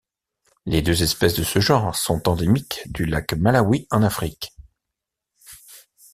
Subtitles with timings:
[0.65, 4.51] Les deux espèces de ce genre sont endémiques du lac Malawi en Afrique.